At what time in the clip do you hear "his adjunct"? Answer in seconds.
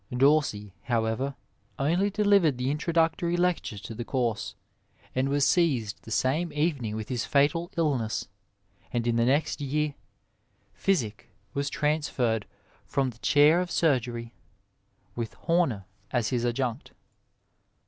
16.29-16.93